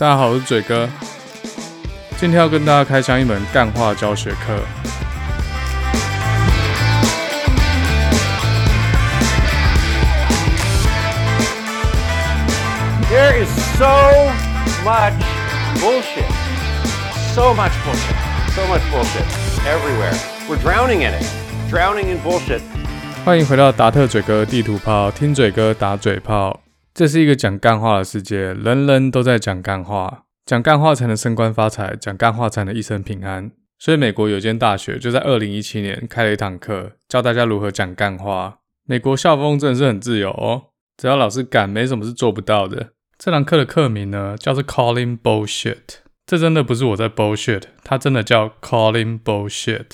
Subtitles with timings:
[0.00, 0.88] 大家好，我是嘴哥。
[2.16, 4.58] 今天要跟大家开箱一门干话教学课。
[13.10, 13.84] There is so
[14.82, 15.12] much
[15.82, 16.24] bullshit,
[17.34, 18.16] so much bullshit,
[18.54, 19.26] so much bullshit
[19.66, 20.16] everywhere.
[20.48, 21.26] We're drowning in it,
[21.70, 22.62] drowning in bullshit.
[23.26, 26.58] 欢迎回到达特嘴哥地图炮，听嘴哥打嘴炮。
[27.00, 33.52] 这是一个讲干话的世界，人人都在讲干话，讲干话才能升官发财，讲干话才能一生平安。
[33.78, 38.58] 所以美国有间大学就在二零一七年开了一堂课，教大家如何讲干话。
[38.84, 40.64] 美国校风真的是很自由哦，
[40.98, 42.90] 只要老师敢，没什么是做不到的。
[43.16, 46.00] 这堂课的课名呢，叫做 Calling Bullshit。
[46.26, 49.86] 这真的不是我在 bullshit，它真的叫 Calling Bullshit。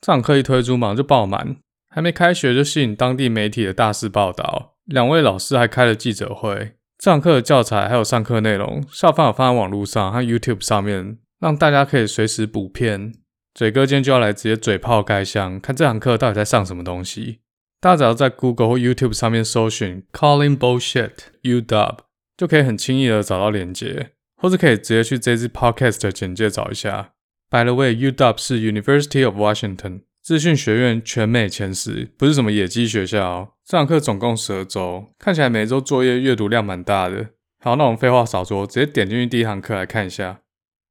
[0.00, 1.56] 这堂课一推出，马上就爆满，
[1.94, 4.76] 还没开学就吸引当地媒体的大肆报道。
[4.86, 13.12] 两位老师还开了记者会，这堂课的教材还有上课内容，校方有放在网络上和 YouTube 上面，让大家可以随时补片。
[13.54, 17.40] 嘴哥今天就要来直接嘴炮开箱，看这堂课到底在上什么东西。
[17.78, 21.10] 大家只要在 Google 或 YouTube 上面搜寻 Calling Bullshit
[21.42, 21.96] UW，
[22.38, 27.12] 就可以很轻易的找到连接，或是可以直接去这支 Podcast 的简介找一下。
[27.50, 30.02] By the way，U Dub 是 University of Washington。
[30.22, 33.48] 资讯学院全美前十，不是什么野鸡学校哦。
[33.66, 37.30] 这堂课总共十二周，看起来每周作业阅读量蛮大的。
[37.60, 40.38] 好，那我们废话少说，直接点进去第一堂课来看一下。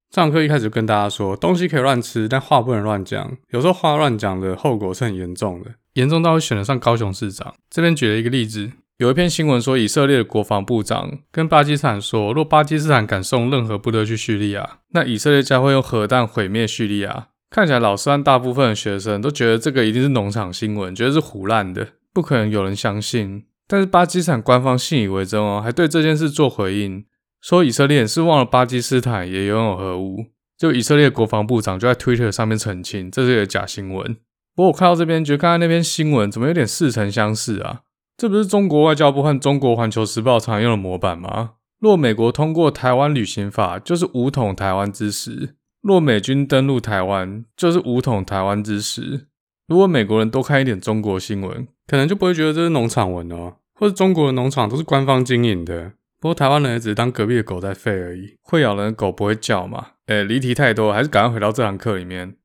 [0.10, 3.38] 这堂课一开始就跟大家说，东西可以乱吃，但话不能乱讲。
[3.52, 7.56] 有时候话乱讲的后果是很严重的，严重到会选得上高雄市长。
[7.70, 17.30] 这边举了一个例子，有一篇新闻说，以色列的国防部长跟巴基斯坦说，若巴基斯坦敢送任何部队去叙利亚，那以色列将会用核弹毁灭叙利亚。
[17.52, 23.44] 看起来老师和大部分的学生都觉得这个一定是农场新闻，觉得是胡乱的，不可能有人相信。
[23.68, 27.06] 但是巴基斯坦官方信以为真哦，还对这件事做回应，
[27.42, 30.28] 说以色列是忘了巴基斯坦也拥有核武。
[30.58, 34.16] 就以色列国防部长就在 Twitter 上面澄清，这是一个假新闻。
[34.56, 37.82] 不过我看到这边，觉得刚才那篇新闻怎么有点似曾相识啊？
[38.16, 41.54] 这不是中国外交部和中国环球时报常用的模板吗？
[41.80, 45.56] 若美国通过台湾旅行法，就是武统台湾之时。
[45.82, 49.28] 若美军登陆台湾，就是武统台湾之时。
[49.68, 55.94] 如果美国人多看一点中国新闻，可能就不会觉得这是农场文哦，或者中国的农场都是官方经营的。
[56.20, 59.88] 不过台湾人也只是当隔壁的狗在吠而已，会咬人的狗不会叫嘛？
[60.06, 62.36] 诶，离题太多，还是赶快回到这堂课里面，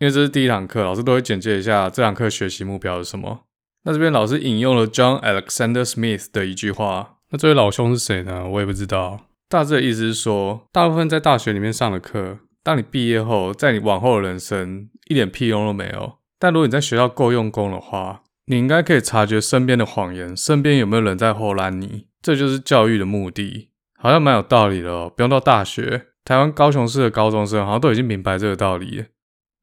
[0.00, 3.46] 因为这是第一堂课，老师都会简介一下这堂课学习目标是什么。
[3.84, 8.46] 那这边老师引用了 John Alexander Smith 的一句话，那这位老兄是谁呢？
[8.46, 9.20] 我也不知道。
[9.48, 12.40] 大致的意思是说，大部分在大学里面上的课。
[12.66, 16.14] 当你毕业后，在你往后的人生一点屁用都没有。
[16.36, 22.08] 但如果你在学校够用功的话，你应该可以察觉身边的谎言，身边有没有人在唬烂你。
[22.20, 25.12] 这就是教育的目的，好像蛮有道理的哦。
[25.16, 29.04] 不用到大学，台湾高雄市的高中生好像都已经明白这个道理了。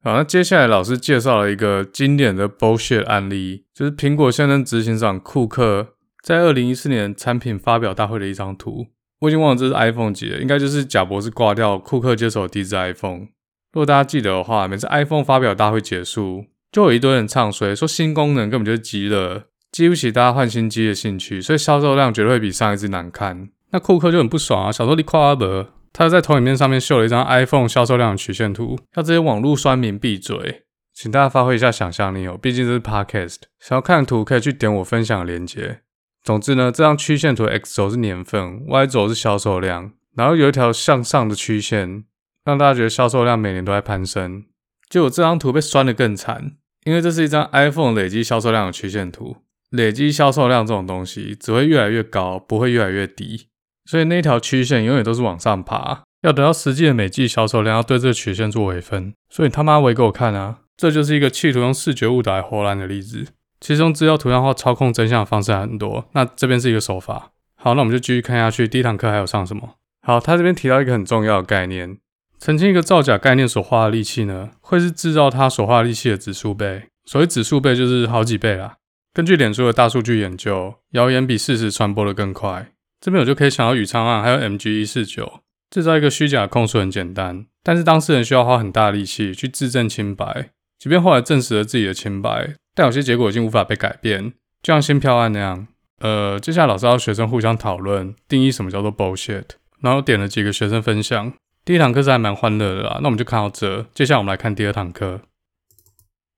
[0.02, 5.88] 好，那接下来老师介绍了一个经典的 bullshit 案例，就是苹果现任执行长库克
[6.22, 8.86] 在二零一四年产品发表大会的一张图。
[9.20, 13.28] 我已经忘了这是 iPhone 几了，应该就是贾博士挂掉，库克接手第一支 iPhone。
[13.72, 19.42] 如果大家记得的话，每次 iPhone 发表大会结束，就有一堆人唱衰，说新功能根本就是鸡肋，
[19.72, 23.48] 激不起大家换新机的兴趣，所以销售量绝对会比上一支难看。
[23.70, 35.80] 那库克就很不爽啊，想说你夸阿伯，他就在投影片上面秀了一张 iPhone 销售量的曲线图，要这些网络酸民闭嘴，请大家发挥一下想象力哦，毕竟这是 Podcast，想要看图可以去点我分享的链接。
[36.24, 42.04] 总之呢，这张曲线图 X 轴是年份，Y 轴是销售量，然后有一条向上的曲线，
[42.46, 44.44] 让大家觉得销售量每年都在攀升。
[44.88, 46.52] 结果这张图被酸得更惨，
[46.86, 49.36] 因为这是一张 iPhone 累积销售量的曲线图，
[49.68, 53.48] 累积销售量这种东西只会越来越高，不会越来越低，
[53.84, 63.26] 所以那条曲线永远都是往上爬，要等到实际的每季销售量要对这个曲线做微分，所以他妈微给我看啊，这就是一个企图用视觉误导来活烂的例子。
[63.60, 67.30] 其中资料图像化操控真相的方式很多，那这边是一个手法。
[67.56, 68.68] 好，那我们就继续看下去。
[68.68, 69.76] 第一堂课还有上什么？
[70.02, 71.96] 好，他这边提到一个很重要的概念，
[72.38, 76.84] 澄清一个造假概念所花的力气呢，会是制造它所花的力气的指数倍。
[77.06, 78.76] 所谓指数倍就是好几倍啦。
[79.14, 82.72] 根据脸书的大数据研究，谣言比事实传播的更快。
[83.00, 85.40] 这边我就可以想到宇昌案，还有 MG 一四九，
[85.70, 92.56] 制造一个虚假的控诉很简单，但是当事人需要花很大力气去自证清白，即便后来证实了自己的清白。
[92.74, 94.30] 但有些结果已经无法被改变，
[94.62, 95.66] 就像新票案那样。
[96.00, 99.44] 呃，接下来老师要学生互相讨论定义什么叫做 bullshit，
[99.80, 101.32] 然后点了几个学生分享。
[101.64, 103.86] 第一堂课是还蛮欢乐的啦，那我们就看到这。
[103.94, 105.20] 接下来我们来看第二堂课。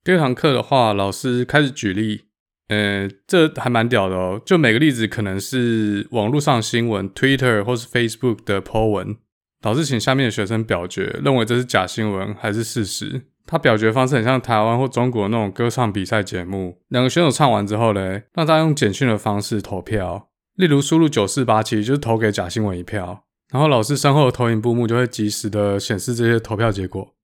[0.05, 2.27] 第二堂课的话，老师开始举例，
[2.69, 4.41] 呃，这还蛮屌的哦。
[4.47, 9.17] 就每个例子可能是网络上新闻，Twitter 或是 Facebook 的 po 文，
[9.63, 13.23] 老师请下面的学生表决，认为这是假新闻还是事实。
[13.47, 27.15] 他表决方式很像台湾或中国那种歌唱比赛节目，两个选手唱完之后呢，让大家用简讯的方式投票，例如输入九四八七就是投给假新闻一票，然后老师身后的投影布幕就会及时的显示这些投票结果。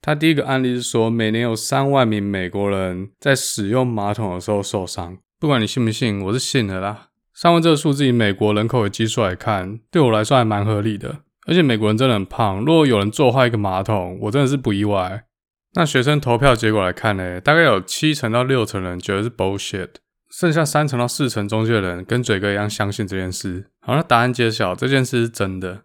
[0.00, 5.16] 他第一个案例是说，每年有三万名美国人在使用马桶的时候受伤。
[5.40, 7.08] 不管你信不信，我是信的啦。
[7.34, 11.23] 三万这个数字以美国人口的基数来看，对我来说还蛮合理的。
[11.46, 15.24] 而且美国人真的很胖，如果有人坐坏一个马桶，我真的是不意外。
[15.74, 19.88] 那学生投票结果来看呢，大概有七成到六成人觉得是 bullshit，
[20.30, 23.70] 剩下三成到四成中间人跟嘴哥一样相信这件事。
[23.80, 25.82] 好，那答案揭晓，这件事是真的。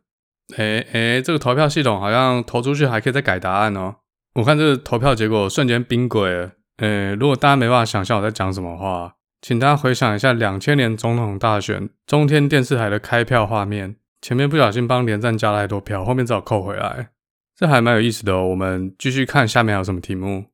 [0.58, 3.96] 诶诶，这个投票系统好像投出去还可以再改答案哦。
[4.36, 6.52] 我看这个投票结果瞬间冰柜了。
[6.78, 13.96] 诶，如果大家没办法想象我在讲什么话，请大家回想一下两千年总统大选中天电视台的开票画面。
[14.22, 17.10] 前面不小心帮连战加了太多票，后面只好扣回来，
[17.56, 18.48] 这还蛮有意思的哦。
[18.50, 20.46] 我们继续看下面还有什么题目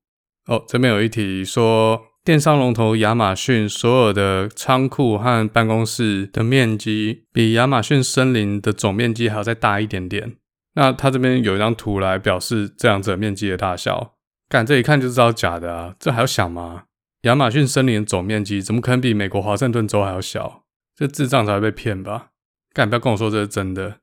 [0.48, 0.64] 哦。
[0.68, 10.36] 这边有一题说，电商龙头亚马逊所有的仓库和办公室的面积比亚马逊森林的总面积还要再大一点点。
[10.76, 14.16] 那他这边有一张图来表示这样子的面积的大小，
[14.50, 16.84] 干这一看就知道假的啊，这还要想吗？
[17.22, 20.64] 亚马逊森林的总面积怎么可能比美国华盛顿州还要小？
[20.96, 22.28] 这智障才会被骗吧？
[22.76, 24.00] 干，不要跟我说这是真的。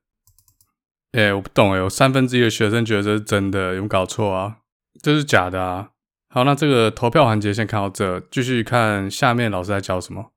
[1.11, 4.57] 哎、我不懂哎，有三分之一的学生觉得这是真的，有没有搞错啊？
[4.99, 5.91] 这是假的啊。
[6.27, 10.31] 好，那这个投票环节先看到这，继续看下面老师在教什么。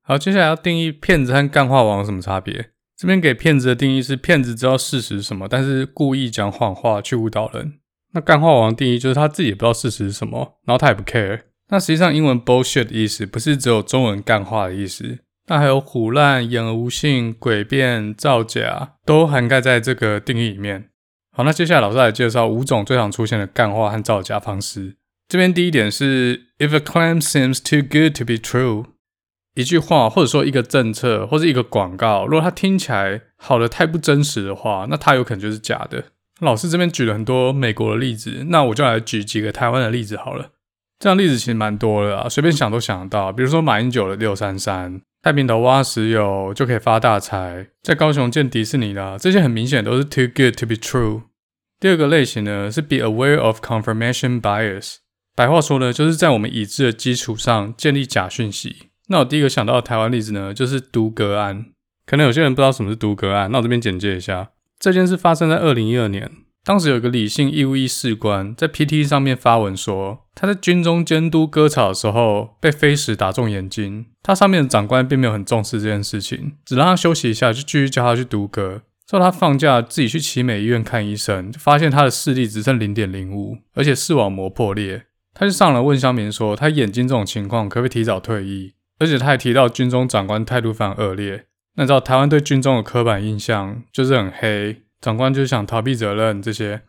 [0.00, 2.70] 好，接下来要定义骗子和干话王有什么差别？
[2.96, 7.80] 这边给骗子的定义是骗子知道事实是什么，但是故意讲谎话去误导人。
[8.14, 11.42] 那干话王定义就是他自己也不知道事实是什么，然后他也不 care。
[11.68, 15.18] 那实际上英文 bullshit 的意思不是只有中文干话的意思。
[15.48, 20.88] 那还有唬烂、言而无信、诡辩、造假，都涵盖在这个定义里面。
[21.36, 24.96] 好，那接下来老师来介绍五种最常出现的干话和造假方式。
[25.28, 28.84] 这边第一点是，If a claim seems too good to be true，
[29.54, 36.04] 一句话或者说一个政策或者一个广告，如果它听起来好的太不真实的话，那它有可能就是假的。
[36.40, 40.50] 老师这边举了很多美国的例子，那我就来举几个台湾的例子好了。
[40.98, 43.32] 这样例子其实蛮多的啊，随便想都想得到。
[43.32, 45.00] 比如说马英九的六三三。
[45.22, 51.22] 太平岛挖石油就可以发大财，在高雄建迪士尼啦，这些很明显都是 too good to be true。
[51.78, 54.96] 第二个类型呢是 be aware of confirmation bias，
[55.36, 58.88] 白话说呢就是在我们已知的基础上建立假讯息。
[59.06, 61.66] 那我第一个想到的台湾例子呢就是都更案，
[62.04, 66.28] 可能有些人不知道什么是都更案，那我这边简介一下，这件事发生在二零一二年。
[66.64, 78.82] 当时有一个李姓义务役士官在 PT 上面发文说，他在军中监督割草的时候被飞石打中眼睛，他上面的长官并没有很重视这件事情，只让他休息一下，就继续叫他去读歌。
[79.04, 85.06] 之后他放假自己去奇美医院看医生，就发现他的视力只剩零点零五，而且视网膜破裂。
[85.34, 88.74] 他就上来问乡民说，他眼睛这种情况可不可以提早退役？
[89.00, 91.46] 而且他还提到军中长官态度非常恶劣。
[91.74, 94.82] 那你知道台湾对军中的刻板印象就是很黑。
[95.02, 96.82] 长官就是想逃避责任，这些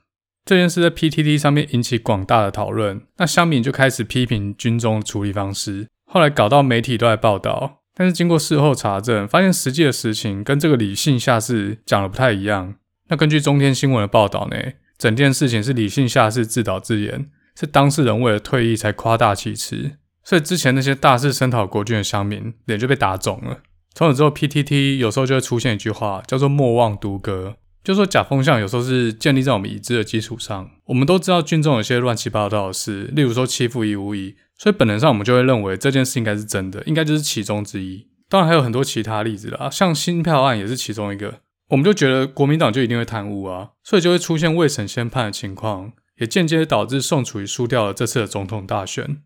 [0.45, 12.75] 这件事在 PTT 上面引起广大的讨论，那乡民就开始批评军中的处理方式，后来搞到媒体都来报道，但是经过事后查证，发现实际的实情跟这个李姓下士讲的不太一样。
[13.07, 14.57] 那根据中天新闻的报道呢，
[14.97, 23.59] 整件事情是李姓下士自导自演，是当事人为了退役才夸大其词，所以之前那些大肆声讨国军的乡民脸就被打肿了。
[23.95, 27.55] 从此之后，PTT 有时候就会出现一句话，叫做“莫忘都更”。
[27.83, 30.71] 就说假风向有时候是建立在我们已知的基础上。
[30.85, 38.07] 我们都知道军中有些乱七八糟的事，例如说欺负义务役，所以本能上我们就会认为这件事应该是真的，应该就是其中之一。
[38.29, 41.41] 当然还有很多其他例子啦，像新票案也是其中一个。
[41.69, 49.17] 我们就觉得国民党就一定会贪污啊，所以就会出现未审先判的情况，也间接导致宋楚瑜输掉了这次的总统大选。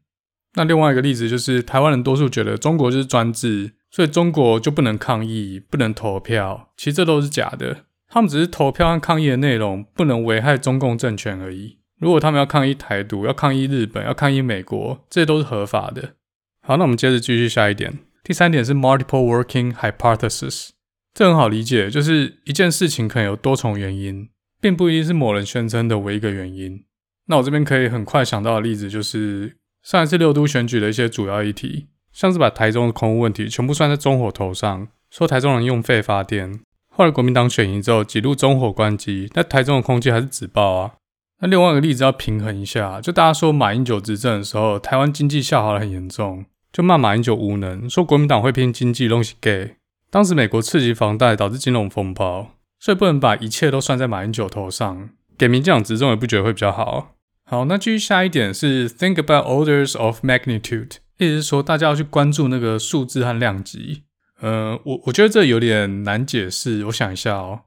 [0.53, 7.83] 那另外一个例子就是台湾人多数觉得中国就是专制，所以中国就不能抗议，不能投票，其实这都是假的。
[8.09, 11.77] 他们只是投票和抗议的内容不能危害中共政权而已。
[11.99, 16.13] 如果他们要抗议台独、要抗议日本、要抗议美国，这都是合法的。
[16.61, 17.99] 好，那我们接着继续下一点。
[18.23, 20.69] 第三点是 multiple working hypothesis，
[21.13, 24.29] 这很好理解，就是一件事情可能有多重原因，
[24.61, 26.83] 并不一定是某人宣称的唯一一个原因。
[27.27, 36.59] 那我这边可以很快想到的例子就是上一次六都选举的一些主要议题，像是把台中的空污问题全部算在中火头上，说台中人用废发电。
[36.97, 40.93] 后来国民党选赢之后，几度中火关机，那台中的空气还是紫爆啊。
[41.39, 49.75] 那另外一个例子要平衡一下，就大家说马英九执政的时候，台湾经济下滑得很严重，就骂马英九无能，说国民党会拼经济弄死 gay。
[50.09, 55.09] 当时美国刺激房贷导致金融风暴，所以不能把一切都算在马英九头上。
[55.37, 57.13] 给民进党执政也不觉得会比较好。
[57.45, 64.01] 好，那继续下一点是 think about orders of magnitude，意思是说大家要去关注那个数字和量级。
[64.41, 67.61] 呃，我我觉得这有点难解释，我想一下哦。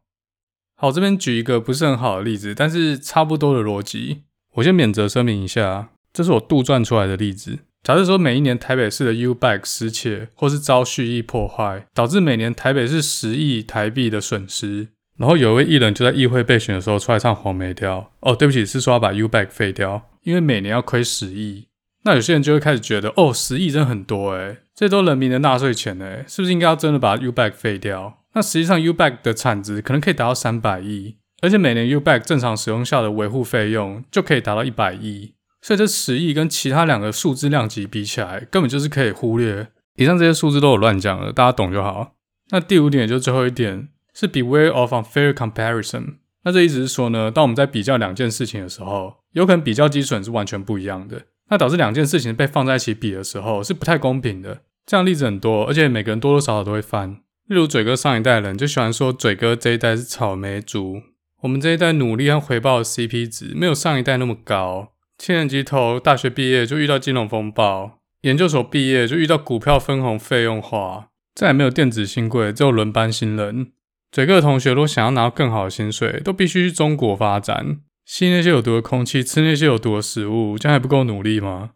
[0.77, 4.23] 好，这边举一个不是很好的例子，但是差不多的逻辑。
[4.55, 7.59] 我先免责声明一下，这是我杜撰出来的例子。
[7.83, 18.13] 假设说每一年台北市的 U-Bike 失窃或是遭蓄意破坏，导致每年台北市十亿台币的损失，然后有一位艺人就在议会备选的时候出来唱黄梅调。
[18.21, 21.69] 哦，对不起，是说要把 U-Bike 废掉，因为每年要亏十亿。
[22.05, 28.21] 那有些人就会开始觉得，哦，十亿真很多诶，这都人民的纳税钱呢，是不是应该要真的把 U back 废掉？
[28.33, 39.69] 那实际上 U back 的产值可能可以达到三百亿，而且每年 U back 正常使用下的维护费用就可以达到一百亿，所以这十亿跟其他两个数字量级比起来，根本就是可以忽略。
[39.97, 42.15] 以上这些数字都有乱讲了，大家懂就好。
[42.49, 46.15] 那第五点也就是最后一点，是 Beware of unfair comparison。
[46.45, 54.63] 那这意思是说呢，当我们在比较两件事情的时候，有可能比较基准是完全不一样的，那导致两件事情被放在一起比的时候是不太公平的。
[54.91, 57.13] 这样例子很多，而且每个人多多少少都会犯。
[57.47, 61.03] 例如嘴哥上一代人就喜欢说嘴哥这一代是草莓族，
[61.43, 64.89] 我们这一代努力和回报的 CP 值没有上一代那么高。
[65.17, 73.71] 七年级头大学毕业就遇到金融风暴，研究所毕业就遇到股票分红费用化，再也没有电子新贵，只有轮班新人。
[74.11, 81.71] 嘴哥的同学如果想要拿到更好的薪水，都必须去中国发展，吸那些有毒的空气，吃那些有毒的食物，这样还不够努力吗？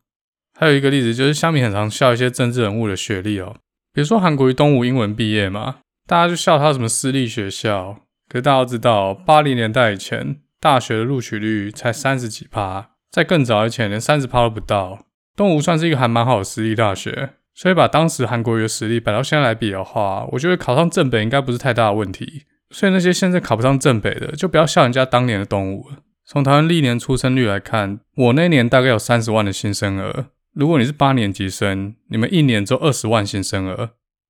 [0.58, 3.56] 还有一个例子就是乡民很常笑一些政治人物的学历哦。
[3.92, 8.00] 比如说韩国瑜东吴英文毕业嘛，大家就笑他什么私立学校。
[8.28, 15.06] 可是大家都知道，八零年代以前大学的录取率才三十几趴，在更早以前连三十趴都不到。
[15.36, 22.44] 东吴算是一个还蛮好的私立大学，所以把当时韩国瑜的实力摆到现在来比的话，我觉得考上正北应该不是太大的问题。
[22.70, 25.98] 所以那些现在考不上正北的，就不要笑人家当年的东吴了。
[26.24, 30.26] 从台湾历年出生率来看，我那年大概有三十万的新生儿。
[30.54, 33.88] 如果你是八年级生，你们一年只有二十万新生儿；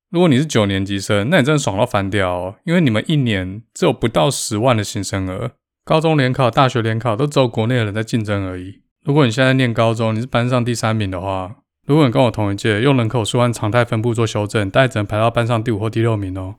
[0.09, 5.51] 如果你是九年级生，那你真的爽到翻掉哦，因为你们一年只有不到十万的新生儿。
[5.83, 8.81] 高中联考、大学联考都只有国内的人在竞争而已。
[9.03, 16.55] 如果你现在念高中，你是班上第三名的话，如果你跟我同一届，用人口数按常态分布做修正，大概只能排到班上第五或第六名哦。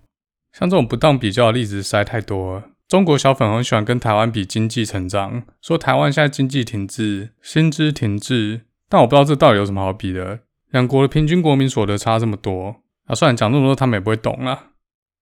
[0.56, 2.64] 像这种不当比较的例子实在太多了。
[2.86, 8.65] 中国小粉红喜欢跟台湾比经济成长，说台湾现在经济停滞，薪资停滞。
[8.88, 10.40] 但我不知道这到底有什么好比的，
[10.70, 12.76] 两国的平均国民所得差这么多
[13.06, 13.14] 啊！
[13.14, 14.70] 虽然讲这么多，他们也不会懂啦。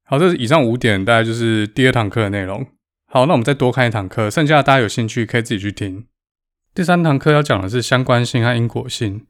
[0.05, 2.67] 好，这是以上五点，大概就是第二堂课的内容。
[3.07, 6.05] 好，那我们再多看一堂课，剩下的大家有兴趣可以自己去听。
[6.75, 9.27] 第三堂课要讲的是相关性和因果性。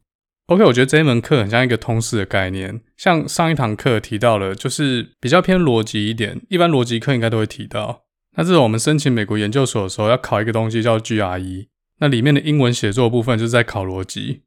[0.47, 8.03] OK，我觉得这一门课很像一个通识的概念，像上一堂课提到了，就是比较偏逻辑一点，一般逻辑课应该都会提到。
[8.37, 11.67] 那这是我们申请美国研究所的时候要考一个东西叫 GRE。
[12.05, 14.43] 那里面的英文写作部分就是在考逻辑，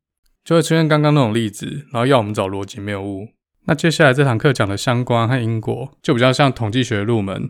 [0.45, 3.29] 就会出现刚刚那种例子，然后要我们找逻辑谬误。
[3.65, 7.49] 那接下来这堂课讲的相关和因果，就比较像统计学入门。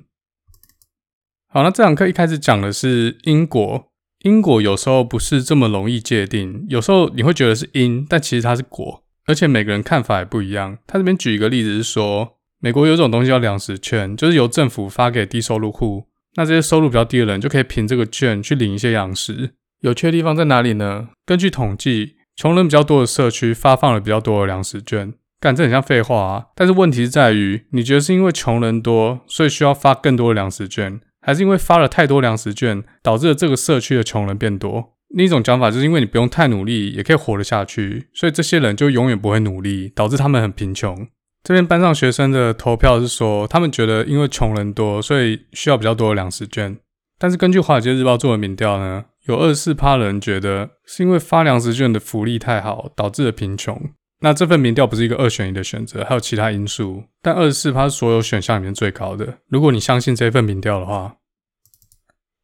[1.49, 3.91] 好，那这堂课一开始讲的是因果，
[4.23, 10.77] 因果有时候不是这么容易界定，有时候你会觉得是因，但其实它是果，而且每个人看法也不一样。
[10.87, 19.51] 他这边举一个例子是说，美国有一种东西叫粮食券，就是由政府发给低收入户，那这些收入比较低的人就可以凭这个券去领一些粮食。
[19.81, 21.09] 有趣的地方在哪里呢？
[21.25, 25.13] 根据统计，穷人比较多的社区发放了比较多的粮食券。
[25.39, 26.45] 干，这很像废话啊！
[26.55, 34.93] 但是问题是在于，你觉得是因为穷人多，所以需要发更多的粮食券，还是因为发了太多粮食券，导致了这个社区的穷人变多？
[35.09, 41.07] 另一种讲法就是因为你不用太努力，也可以活得下去，所以这些人就永远不会努力，导致他们很贫穷。
[41.43, 46.75] 这边班上学生的投票是说，他们觉得因为穷人多，所以需要比较多的粮食券。
[47.19, 49.05] 但是根据华尔街日报做的民调呢？
[49.27, 53.79] 有二十四趴的人觉得是因为发粮食券的福利太好，导致了贫穷。
[54.21, 57.03] 那这份民调不是一个二选一的选择，还有其他因素。
[57.21, 59.37] 但二十四趴是所有选项里面最高的。
[59.47, 61.17] 如果你相信这份民调的话，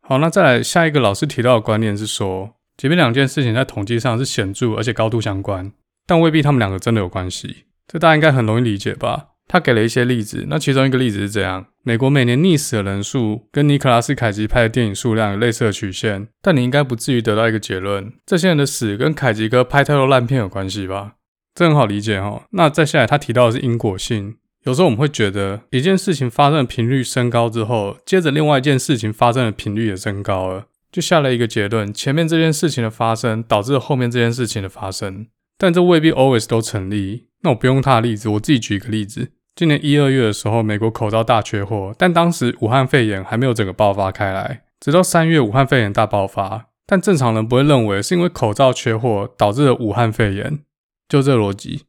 [0.01, 5.71] 好，那再来下一个老师提到的观念是说，即便两件事情在统计上是显著而且高度相关，
[6.05, 7.65] 但未必他们两个真的有关系。
[7.87, 9.29] 这大家应该很容易理解吧？
[9.47, 21.15] 他给了一些例子，那其中一个例子是这样：美国每年溺死的人数跟尼克拉斯凯奇拍的电影数量有类似的曲线，但你应该不至于得到一个结论：这些人的死跟凯奇哥拍太多烂片有关系吧？
[21.53, 22.43] 这很好理解齁。
[22.51, 24.37] 那再下来，他提到的是因果性。
[24.63, 35.27] 有时候我们会觉得一件事情发生的频率升高之后，接着另外一件事情发生的频率也升高了，就下了一个结论：前面这件事情的发生导致了后面这件事情的发生。
[35.57, 37.27] 但这未必 always 都成立。
[37.41, 39.33] 那我不用他的例子，我自己举一个例子。
[39.55, 44.63] 今年一二月的时候，美国口罩大缺货，但当时武汉肺炎还没有整个爆发开来。
[44.79, 50.60] 直到三月，武汉肺炎大爆发，但正常人不会认为是因为口罩缺货导致了武汉肺炎，
[51.07, 51.83] 就这逻辑。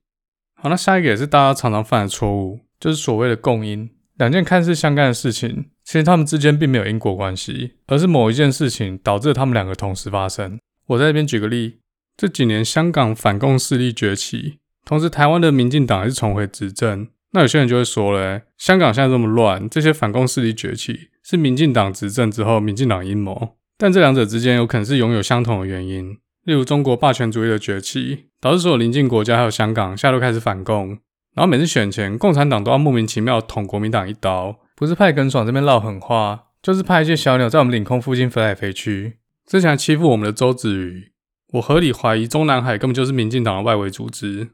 [0.60, 3.90] 好，那下一个也是大家常常犯的错误，就是所谓的共因。
[4.16, 10.60] 两件看似相干的事情，其实他们之间并没有因果关系，而是某一件事情导致了他们两个同时发生。
[10.88, 11.78] 我在这边举个例，
[12.14, 17.08] 这几年香港反共势力崛起，同时台湾的民进党还是重回执政。
[17.34, 23.56] 那有些人就会说了，香港现在这么乱，这些反共势力崛起是民进党执政之后民进党阴谋。
[23.76, 30.90] 但这两者之间有可能是拥有相同的原因，例如中国霸权主义的崛起，导致所有邻近国家还有香港现在都开始反共。
[31.34, 39.18] 然后每次选前，共产党都要莫名其妙捅国民党一刀，不是派耿爽这边撂狠话，就是派一些小鸟在我们领空附近飞来飞去。
[39.44, 41.10] 之前还欺负我们的周子瑜，
[41.54, 44.50] 我合理怀疑中南海根本就是民进党的外围组织。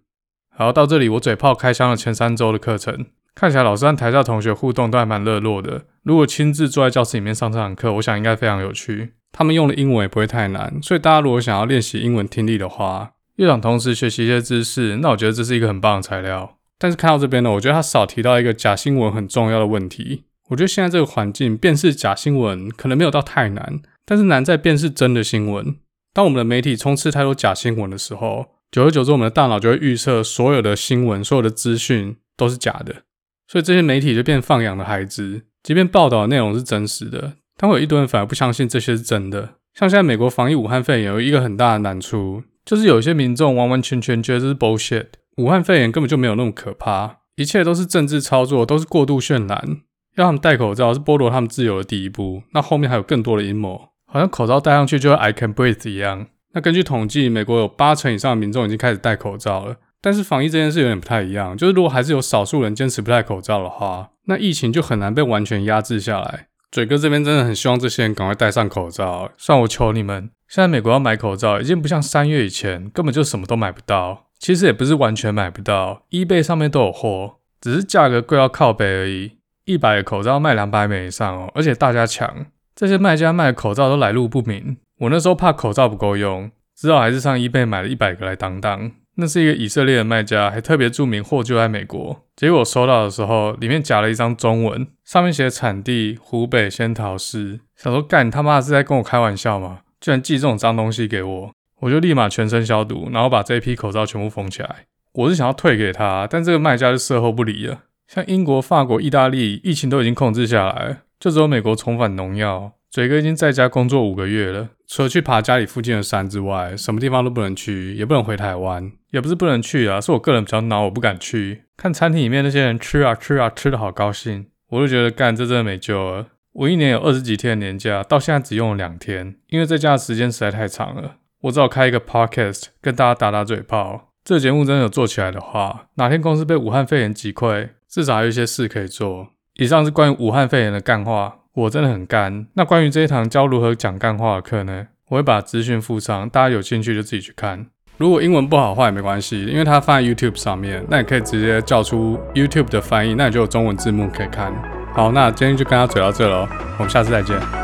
[0.60, 5.86] 好，到这里，我嘴炮开箱了前三周的课程，看起来老师和台下同学互动都还蛮热络的。
[6.02, 9.14] 如果亲自坐在教室里面上这堂课，我想应该非常有趣。
[9.32, 16.58] 他们用的英文也不会太难，所以大家如果想要练习英文听力的话，又想同时学习一些知识，那我觉得这是一个很棒的材料。
[16.78, 20.24] 但是看到这边呢，我觉得他少提到一个假新闻很重要的问题。
[20.50, 25.76] 我觉得现在这个环境，辨识假新闻可能没有到太难，但是难在辨识真的新闻。
[26.12, 33.02] 当我们的媒体充斥太多假新闻的时候，久而久之，我们的大脑就会预测所有的新闻、所有的资讯都是假的，
[33.48, 35.42] 所以这些媒体就变放养的孩子。
[35.62, 39.56] 即便报道的内容是真实的，但会有一堆人反而不相信这些是真的。
[39.74, 49.80] 像现在美国防疫武汉肺炎有一个很大的难处，就是有一些民众完完全全觉得这是 bullshit，武汉肺炎根本就没有那么可怕，一切都是政治操作，都是过度渲染。
[50.16, 56.28] 要他们戴口罩是剥夺他们自由的第一步，那后面还有更多的阴谋，好像口罩戴上去就会 I can breathe 一样。
[56.52, 59.76] 那根据统计，美国有八成以上的民众已经开始戴口罩了。
[60.02, 66.46] 但是防疫这件事有点不太一样，就是如果还是有少数人坚持不戴口罩的话，那疫情就很难被完全压制下来。
[66.70, 70.30] 嘴哥这边真的很希望这些人赶快戴上口罩，算我求你们。
[70.48, 74.28] 现在美国要买口罩已经不像三月以前，根本就什么都买不到。
[74.38, 79.32] 其实也不是完全买不到，eBay 上面都有货，只是价格贵到靠北而已。
[79.66, 84.78] 一百个口罩卖两百美以上哦，而且大家抢，这些卖家卖的口罩都来路不明。
[85.00, 88.92] 我那时候怕口罩不够用，只好还是上 eBay 买了一百个来当当。
[89.16, 92.24] 那是一个以色列的卖家，还特别注明货就在美国。
[92.36, 97.60] 结果收到的时候，里面夹了一张中文，上面写产地湖北仙桃市。
[97.76, 99.80] 想说干，你他妈的是在跟我开玩笑吗？
[100.00, 104.84] 居然寄这种脏东西给我，我就立马全身消毒，然后把这一批口罩全部封起来。
[105.14, 107.80] 我是想要退给他，但这个卖家就售后不理了。
[108.06, 112.72] 像英国、法国、意大利，疫情都已经控制下来，就只有美国重返农药。
[112.90, 118.90] 嘴哥已经在家工作五个月了，除了去爬家里附近的山之外，什么地方都不能去，也不能回台湾。
[119.12, 121.62] 也不是不能去啊，是我个人比较恼，我不敢去。
[121.76, 126.26] 看餐厅里面那些人吃啊吃啊吃的好高兴，我就觉得干这真的没救了。
[126.52, 131.16] 我一年有二十几天的年假，到现在只用了两天，因为在家的时间实在太长了。
[131.42, 134.12] 我只好开一个 podcast 跟大家打打嘴炮。
[134.24, 139.28] 这个节目真的有做起来的话，哪天公司被武汉肺炎击溃，至少还有一些事可以做。
[139.54, 141.36] 以上是关于武汉肺炎的干话。
[141.60, 142.46] 我真的很干。
[142.54, 144.86] 那关于这一堂教如何讲干话的课呢？
[145.08, 147.66] 我会把资讯附上，大家有兴趣就自己去看。
[147.98, 154.52] 如果英文不好的话也没关系，因为它放在 YouTube 上面，那你可以直接叫出 YouTube 的翻译，那你就有中文字幕可以看。
[154.94, 157.59] 好，那今天就跟大家嘴到这喽，我们下次再见。